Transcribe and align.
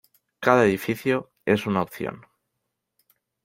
Cada 0.39 0.65
edificio 0.65 1.31
es 1.45 1.67
una 1.67 1.83
opción. 1.83 2.25